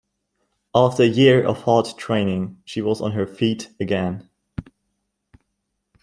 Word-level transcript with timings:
After 0.73 1.03
a 1.03 1.07
year 1.07 1.45
of 1.45 1.61
hard 1.61 1.85
training, 1.95 2.57
she 2.65 2.81
was 2.81 3.01
on 3.01 3.11
her 3.11 3.27
feet 3.27 3.69
again. 3.79 4.27